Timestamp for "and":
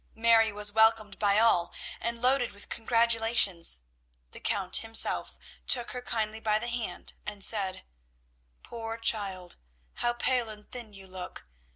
1.99-2.23, 7.23-7.43, 10.49-10.67